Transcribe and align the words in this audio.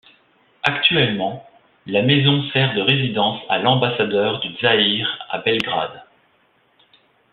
Actuellement, 0.63 1.47
la 1.85 2.01
maison 2.01 2.41
sert 2.53 2.73
de 2.73 2.81
résidence 2.81 3.39
à 3.49 3.59
l'ambassadeur 3.59 4.39
du 4.39 4.49
Zaïre 4.59 5.27
à 5.29 5.37
Belgrade. 5.37 6.01